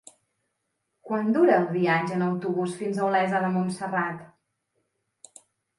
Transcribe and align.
Quant 1.09 1.29
dura 1.35 1.59
el 1.65 1.69
viatge 1.77 2.17
en 2.17 2.25
autobús 2.31 2.75
fins 2.81 3.01
a 3.03 3.07
Olesa 3.11 3.45
de 3.47 3.55
Montserrat? 3.61 5.39